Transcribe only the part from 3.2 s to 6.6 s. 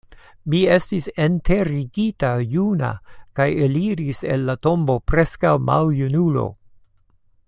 kaj eliris el la tombo preskaŭ maljunulo.